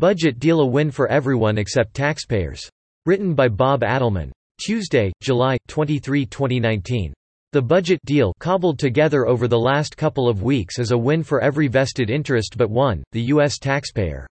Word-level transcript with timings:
Budget 0.00 0.38
deal 0.38 0.60
a 0.60 0.66
win 0.66 0.90
for 0.90 1.08
everyone 1.08 1.58
except 1.58 1.92
taxpayers. 1.92 2.66
Written 3.04 3.34
by 3.34 3.48
Bob 3.48 3.82
Adelman. 3.82 4.30
Tuesday, 4.58 5.12
July 5.20 5.58
23, 5.68 6.24
2019. 6.24 7.12
The 7.52 7.60
budget 7.60 8.00
deal 8.06 8.32
cobbled 8.40 8.78
together 8.78 9.26
over 9.26 9.46
the 9.46 9.58
last 9.58 9.98
couple 9.98 10.26
of 10.26 10.42
weeks 10.42 10.78
is 10.78 10.92
a 10.92 10.96
win 10.96 11.22
for 11.22 11.42
every 11.42 11.68
vested 11.68 12.08
interest 12.08 12.56
but 12.56 12.70
one, 12.70 13.04
the 13.12 13.24
U.S. 13.24 13.58
taxpayer. 13.58 14.26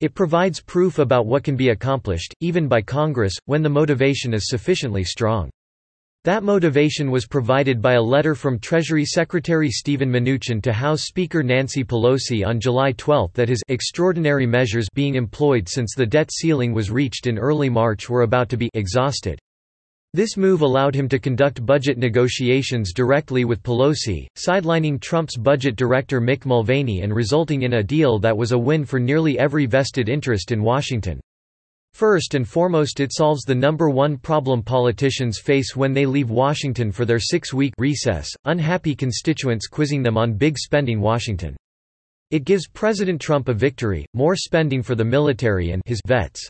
It 0.00 0.14
provides 0.14 0.60
proof 0.60 0.98
about 0.98 1.24
what 1.24 1.44
can 1.44 1.56
be 1.56 1.70
accomplished, 1.70 2.34
even 2.40 2.68
by 2.68 2.82
Congress, 2.82 3.32
when 3.46 3.62
the 3.62 3.70
motivation 3.70 4.34
is 4.34 4.50
sufficiently 4.50 5.02
strong. 5.02 5.48
That 6.24 6.42
motivation 6.42 7.10
was 7.10 7.26
provided 7.26 7.80
by 7.80 7.94
a 7.94 8.02
letter 8.02 8.34
from 8.34 8.58
Treasury 8.58 9.06
Secretary 9.06 9.70
Steven 9.70 10.12
Mnuchin 10.12 10.62
to 10.64 10.70
House 10.70 11.04
Speaker 11.04 11.42
Nancy 11.42 11.82
Pelosi 11.82 12.46
on 12.46 12.60
July 12.60 12.92
12 12.92 13.32
that 13.32 13.48
his 13.48 13.62
extraordinary 13.68 14.44
measures 14.44 14.86
being 14.92 15.14
employed 15.14 15.66
since 15.66 15.94
the 15.94 16.04
debt 16.04 16.28
ceiling 16.30 16.74
was 16.74 16.90
reached 16.90 17.26
in 17.26 17.38
early 17.38 17.70
March 17.70 18.10
were 18.10 18.20
about 18.20 18.50
to 18.50 18.58
be 18.58 18.68
exhausted. 18.74 19.38
This 20.12 20.36
move 20.36 20.60
allowed 20.60 20.94
him 20.94 21.08
to 21.08 21.18
conduct 21.18 21.64
budget 21.64 21.96
negotiations 21.96 22.92
directly 22.92 23.46
with 23.46 23.62
Pelosi, 23.62 24.26
sidelining 24.36 25.00
Trump's 25.00 25.38
budget 25.38 25.74
director 25.74 26.20
Mick 26.20 26.44
Mulvaney 26.44 27.00
and 27.00 27.14
resulting 27.14 27.62
in 27.62 27.72
a 27.72 27.82
deal 27.82 28.18
that 28.18 28.36
was 28.36 28.52
a 28.52 28.58
win 28.58 28.84
for 28.84 29.00
nearly 29.00 29.38
every 29.38 29.64
vested 29.64 30.10
interest 30.10 30.52
in 30.52 30.62
Washington. 30.62 31.18
First 31.94 32.34
and 32.34 32.48
foremost 32.48 33.00
it 33.00 33.12
solves 33.12 33.42
the 33.42 33.54
number 33.54 33.90
one 33.90 34.16
problem 34.16 34.62
politicians 34.62 35.38
face 35.38 35.74
when 35.74 35.92
they 35.92 36.06
leave 36.06 36.30
Washington 36.30 36.92
for 36.92 37.04
their 37.04 37.18
six-week 37.18 37.74
recess, 37.78 38.28
unhappy 38.44 38.94
constituents 38.94 39.66
quizzing 39.66 40.02
them 40.02 40.16
on 40.16 40.34
big 40.34 40.56
spending 40.56 41.00
Washington. 41.00 41.56
It 42.30 42.44
gives 42.44 42.68
President 42.68 43.20
Trump 43.20 43.48
a 43.48 43.54
victory, 43.54 44.06
more 44.14 44.36
spending 44.36 44.82
for 44.84 44.94
the 44.94 45.04
military 45.04 45.72
and 45.72 45.82
his 45.84 46.00
vets. 46.06 46.48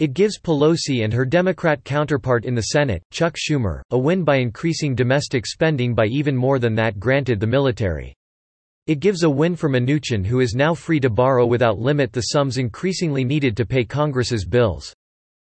It 0.00 0.14
gives 0.14 0.40
Pelosi 0.40 1.04
and 1.04 1.12
her 1.12 1.24
Democrat 1.24 1.84
counterpart 1.84 2.44
in 2.44 2.56
the 2.56 2.62
Senate, 2.62 3.02
Chuck 3.12 3.36
Schumer, 3.36 3.82
a 3.92 3.98
win 3.98 4.24
by 4.24 4.38
increasing 4.38 4.96
domestic 4.96 5.46
spending 5.46 5.94
by 5.94 6.06
even 6.06 6.36
more 6.36 6.58
than 6.58 6.74
that 6.74 6.98
granted 6.98 7.38
the 7.38 7.46
military. 7.46 8.15
It 8.86 9.00
gives 9.00 9.24
a 9.24 9.30
win 9.30 9.56
for 9.56 9.68
Mnuchin 9.68 10.24
who 10.24 10.38
is 10.38 10.54
now 10.54 10.72
free 10.72 11.00
to 11.00 11.10
borrow 11.10 11.44
without 11.44 11.78
limit 11.80 12.12
the 12.12 12.20
sums 12.20 12.56
increasingly 12.56 13.24
needed 13.24 13.56
to 13.56 13.66
pay 13.66 13.84
Congress's 13.84 14.44
bills. 14.44 14.94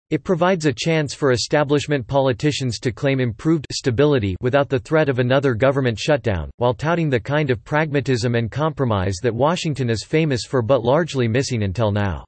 It 0.10 0.24
provides 0.24 0.66
a 0.66 0.74
chance 0.74 1.14
for 1.14 1.32
establishment 1.32 2.08
politicians 2.08 2.80
to 2.80 2.92
claim 2.92 3.20
improved 3.20 3.68
stability 3.72 4.36
without 4.42 4.68
the 4.68 4.80
threat 4.80 5.10
of 5.10 5.20
another 5.20 5.54
government 5.54 6.00
shutdown, 6.00 6.50
while 6.58 6.74
touting 6.74 7.12
the 7.12 7.20
kind 7.20 7.52
of 7.52 7.64
pragmatism 7.64 8.34
and 8.34 8.50
compromise 8.50 9.18
that 9.22 9.36
Washington 9.36 9.92
is 9.92 10.04
famous 10.04 10.46
for 10.46 10.64
but 10.64 10.84
largely 10.84 11.28
missing 11.28 11.62
until 11.62 11.92
now. 11.92 12.26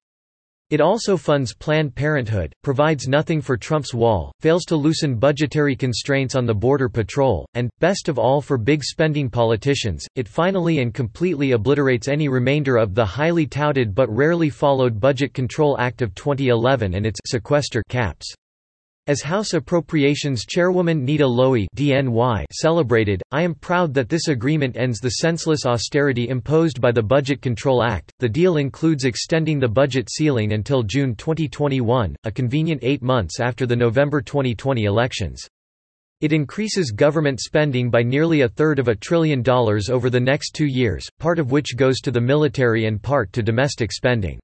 It 0.72 0.80
also 0.80 1.18
funds 1.18 1.54
Planned 1.54 1.96
Parenthood, 1.96 2.54
provides 2.64 3.06
nothing 3.06 3.42
for 3.42 3.58
Trump's 3.58 3.94
wall, 3.94 4.32
fails 4.40 4.64
to 4.66 4.78
loosen 4.78 5.20
budgetary 5.20 5.76
constraints 5.76 6.34
on 6.34 6.46
the 6.46 6.54
Border 6.54 6.88
Patrol, 6.88 7.46
and, 7.56 7.70
best 7.82 8.08
of 8.08 8.18
all 8.18 8.40
for 8.40 8.58
big 8.58 8.82
spending 8.82 9.30
politicians, 9.30 10.08
it 10.16 10.30
finally 10.30 10.80
and 10.80 10.94
completely 10.94 11.52
obliterates 11.52 12.08
any 12.08 12.30
remainder 12.30 12.78
of 12.78 12.96
the 12.96 13.04
highly 13.04 13.46
touted 13.46 13.94
but 13.94 14.10
rarely 14.10 14.50
followed 14.50 14.98
Budget 14.98 15.34
Control 15.34 15.78
Act 15.78 16.02
of 16.02 16.16
2011 16.16 16.94
and 16.94 17.06
its 17.06 17.20
sequester 17.28 17.84
caps. 17.90 18.34
As 19.08 19.24
House 19.24 19.56
Appropriations 19.56 20.46
Chairwoman 20.46 21.04
Nita 21.04 21.26
Lowey 21.26 21.66
DNY 21.76 22.46
celebrated, 22.52 23.20
I 23.32 23.42
am 23.42 23.56
proud 23.56 23.96
that 23.96 24.10
this 24.10 24.28
agreement 24.28 24.78
ends 24.78 25.00
the 25.00 25.10
senseless 25.10 25.66
austerity 25.66 26.30
imposed 26.30 26.80
by 26.80 26.92
the 26.92 27.02
Budget 27.02 27.42
Control 27.42 27.82
Act. 27.82 28.12
The 28.20 28.30
deal 28.30 28.58
includes 28.58 29.06
extending 29.06 29.60
the 29.60 29.68
budget 29.68 30.08
ceiling 30.12 30.54
until 30.54 30.84
June 30.84 31.16
2021, 31.16 32.16
a 32.26 32.32
convenient 32.32 32.84
eight 32.84 33.02
months 33.02 33.40
after 33.40 33.66
the 33.66 33.76
November 33.76 34.22
2020 34.22 34.84
elections. 34.84 35.48
It 36.20 36.32
increases 36.32 36.92
government 36.92 37.40
spending 37.40 37.90
by 37.90 38.04
nearly 38.04 38.42
a 38.42 38.50
third 38.50 38.78
of 38.78 38.88
a 38.88 38.94
trillion 38.94 39.42
dollars 39.42 39.90
over 39.90 40.12
the 40.12 40.20
next 40.20 40.52
two 40.52 40.68
years, 40.68 41.10
part 41.18 41.40
of 41.40 41.50
which 41.50 41.76
goes 41.76 42.02
to 42.02 42.12
the 42.12 42.22
military 42.22 42.86
and 42.86 43.02
part 43.02 43.34
to 43.34 43.42
domestic 43.42 43.92
spending. 43.92 44.40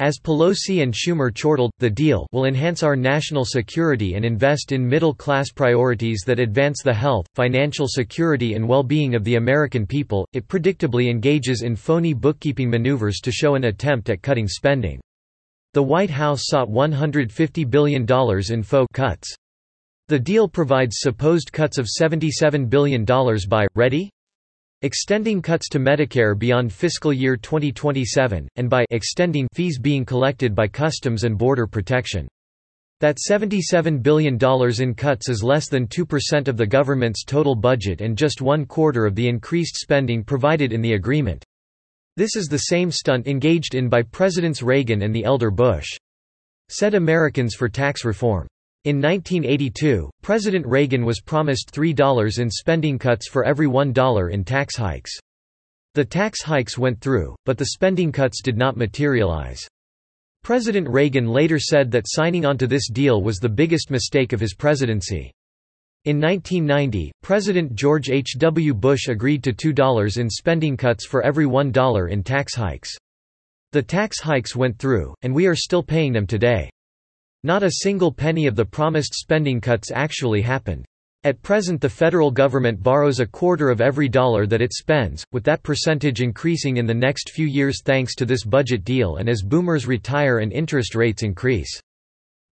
As 0.00 0.20
Pelosi 0.20 0.80
and 0.80 0.94
Schumer 0.94 1.34
chortled, 1.34 1.72
the 1.80 1.90
deal 1.90 2.28
will 2.30 2.44
enhance 2.44 2.84
our 2.84 2.94
national 2.94 3.44
security 3.44 4.14
and 4.14 4.24
invest 4.24 4.70
in 4.70 4.88
middle-class 4.88 5.50
priorities 5.50 6.22
that 6.24 6.38
advance 6.38 6.82
the 6.84 6.94
health, 6.94 7.26
financial 7.34 7.88
security 7.88 8.54
and 8.54 8.68
well-being 8.68 9.16
of 9.16 9.24
the 9.24 9.34
American 9.34 9.86
people. 9.86 10.24
It 10.32 10.46
predictably 10.46 11.10
engages 11.10 11.62
in 11.62 11.74
phony 11.74 12.14
bookkeeping 12.14 12.70
maneuvers 12.70 13.18
to 13.24 13.32
show 13.32 13.56
an 13.56 13.64
attempt 13.64 14.08
at 14.08 14.22
cutting 14.22 14.46
spending. 14.46 15.00
The 15.74 15.82
White 15.82 16.10
House 16.10 16.42
sought 16.44 16.68
$150 16.68 17.68
billion 17.68 18.06
in 18.50 18.62
faux 18.62 18.86
cuts. 18.94 19.34
The 20.06 20.18
deal 20.20 20.48
provides 20.48 20.98
supposed 21.00 21.52
cuts 21.52 21.76
of 21.76 21.86
$77 21.86 22.70
billion 22.70 23.04
by, 23.04 23.66
ready? 23.74 24.10
Extending 24.82 25.42
cuts 25.42 25.68
to 25.70 25.80
Medicare 25.80 26.38
beyond 26.38 26.72
fiscal 26.72 27.12
year 27.12 27.36
2027, 27.36 28.48
and 28.54 28.70
by 28.70 28.84
extending 28.90 29.48
fees 29.52 29.76
being 29.76 30.04
collected 30.04 30.54
by 30.54 30.68
Customs 30.68 31.24
and 31.24 31.36
Border 31.36 31.66
Protection. 31.66 32.28
That 33.00 33.16
$77 33.28 34.00
billion 34.04 34.38
in 34.80 34.94
cuts 34.94 35.28
is 35.28 35.42
less 35.42 35.68
than 35.68 35.88
2% 35.88 36.46
of 36.46 36.56
the 36.56 36.66
government's 36.66 37.24
total 37.24 37.56
budget 37.56 38.00
and 38.00 38.16
just 38.16 38.40
one 38.40 38.64
quarter 38.64 39.04
of 39.04 39.16
the 39.16 39.28
increased 39.28 39.74
spending 39.74 40.22
provided 40.22 40.72
in 40.72 40.80
the 40.80 40.92
agreement. 40.92 41.44
This 42.16 42.36
is 42.36 42.46
the 42.46 42.58
same 42.58 42.92
stunt 42.92 43.26
engaged 43.26 43.74
in 43.74 43.88
by 43.88 44.02
Presidents 44.02 44.62
Reagan 44.62 45.02
and 45.02 45.12
the 45.12 45.24
elder 45.24 45.50
Bush. 45.50 45.88
Said 46.68 46.94
Americans 46.94 47.56
for 47.56 47.68
Tax 47.68 48.04
Reform. 48.04 48.46
In 48.88 49.02
1982, 49.02 50.08
President 50.22 50.66
Reagan 50.66 51.04
was 51.04 51.20
promised 51.20 51.70
$3 51.74 52.38
in 52.38 52.50
spending 52.50 52.98
cuts 52.98 53.28
for 53.28 53.44
every 53.44 53.66
$1 53.66 54.32
in 54.32 54.44
tax 54.44 54.76
hikes. 54.78 55.10
The 55.92 56.06
tax 56.06 56.40
hikes 56.40 56.78
went 56.78 56.98
through, 57.02 57.36
but 57.44 57.58
the 57.58 57.66
spending 57.66 58.10
cuts 58.10 58.40
did 58.40 58.56
not 58.56 58.78
materialize. 58.78 59.60
President 60.42 60.88
Reagan 60.88 61.26
later 61.26 61.58
said 61.58 61.90
that 61.90 62.06
signing 62.08 62.46
onto 62.46 62.66
this 62.66 62.88
deal 62.88 63.22
was 63.22 63.36
the 63.36 63.48
biggest 63.50 63.90
mistake 63.90 64.32
of 64.32 64.40
his 64.40 64.54
presidency. 64.54 65.30
In 66.06 66.18
1990, 66.18 67.12
President 67.22 67.74
George 67.74 68.08
H. 68.08 68.36
W. 68.38 68.72
Bush 68.72 69.08
agreed 69.08 69.44
to 69.44 69.52
$2 69.52 70.16
in 70.16 70.30
spending 70.30 70.78
cuts 70.78 71.04
for 71.04 71.22
every 71.22 71.44
$1 71.44 72.10
in 72.10 72.22
tax 72.22 72.54
hikes. 72.54 72.96
The 73.72 73.82
tax 73.82 74.18
hikes 74.18 74.56
went 74.56 74.78
through, 74.78 75.12
and 75.20 75.34
we 75.34 75.46
are 75.46 75.54
still 75.54 75.82
paying 75.82 76.14
them 76.14 76.26
today. 76.26 76.70
Not 77.44 77.62
a 77.62 77.70
single 77.82 78.12
penny 78.12 78.46
of 78.46 78.56
the 78.56 78.64
promised 78.64 79.14
spending 79.14 79.60
cuts 79.60 79.92
actually 79.92 80.42
happened. 80.42 80.84
At 81.24 81.42
present 81.42 81.80
the 81.80 81.88
federal 81.88 82.30
government 82.30 82.82
borrows 82.82 83.20
a 83.20 83.26
quarter 83.26 83.70
of 83.70 83.80
every 83.80 84.08
dollar 84.08 84.46
that 84.46 84.62
it 84.62 84.72
spends, 84.72 85.24
with 85.32 85.44
that 85.44 85.62
percentage 85.62 86.20
increasing 86.20 86.76
in 86.76 86.86
the 86.86 86.94
next 86.94 87.30
few 87.30 87.46
years 87.46 87.82
thanks 87.84 88.14
to 88.16 88.24
this 88.24 88.44
budget 88.44 88.84
deal 88.84 89.16
and 89.16 89.28
as 89.28 89.42
boomers 89.42 89.86
retire 89.86 90.38
and 90.38 90.52
interest 90.52 90.94
rates 90.94 91.22
increase. 91.22 91.80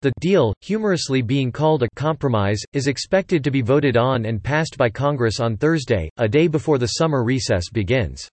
The 0.03 0.13
deal, 0.21 0.53
humorously 0.61 1.23
being 1.23 1.51
called 1.51 1.83
a 1.83 1.89
compromise, 1.97 2.61
is 2.73 2.87
expected 2.87 3.43
to 3.43 3.51
be 3.51 3.63
voted 3.63 3.97
on 3.97 4.27
and 4.27 4.43
passed 4.43 4.77
by 4.77 4.91
Congress 4.91 5.41
on 5.41 5.57
Thursday, 5.57 6.11
a 6.19 6.29
day 6.29 6.49
before 6.49 6.79
the 6.79 6.87
summer 6.87 7.25
recess 7.25 7.71
begins. 7.73 8.29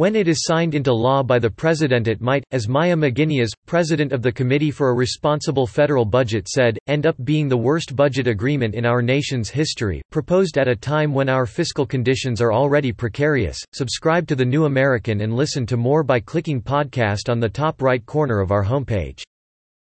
When 0.00 0.16
it 0.16 0.28
is 0.28 0.44
signed 0.44 0.74
into 0.74 0.94
law 0.94 1.22
by 1.22 1.38
the 1.38 1.50
President 1.50 2.08
it 2.08 2.22
might, 2.22 2.42
as 2.52 2.70
Maya 2.70 2.96
MacGuineas, 2.96 3.50
President 3.66 4.12
of 4.12 4.22
the 4.22 4.32
Committee 4.32 4.70
for 4.70 4.88
a 4.88 4.94
Responsible 4.94 5.66
Federal 5.66 6.06
Budget 6.06 6.48
said, 6.48 6.78
end 6.86 7.04
up 7.04 7.22
being 7.22 7.48
the 7.48 7.58
worst 7.58 7.94
budget 7.94 8.26
agreement 8.26 8.74
in 8.74 8.86
our 8.86 9.02
nation's 9.02 9.50
history, 9.50 10.00
proposed 10.10 10.56
at 10.56 10.68
a 10.68 10.74
time 10.74 11.12
when 11.12 11.28
our 11.28 11.44
fiscal 11.44 11.84
conditions 11.84 12.40
are 12.40 12.50
already 12.50 12.92
precarious. 12.92 13.58
Subscribe 13.74 14.26
to 14.28 14.34
The 14.34 14.42
New 14.42 14.64
American 14.64 15.20
and 15.20 15.36
listen 15.36 15.66
to 15.66 15.76
more 15.76 16.02
by 16.02 16.18
clicking 16.18 16.62
podcast 16.62 17.28
on 17.28 17.38
the 17.38 17.50
top 17.50 17.82
right 17.82 18.06
corner 18.06 18.40
of 18.40 18.52
our 18.52 18.64
homepage. 18.64 19.22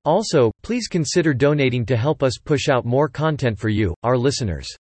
Also, 0.06 0.50
please 0.62 0.88
consider 0.88 1.34
donating 1.34 1.84
to 1.84 1.98
help 1.98 2.22
us 2.22 2.38
push 2.42 2.70
out 2.70 2.86
more 2.86 3.10
content 3.10 3.58
for 3.58 3.68
you, 3.68 3.92
our 4.02 4.16
listeners. 4.16 4.74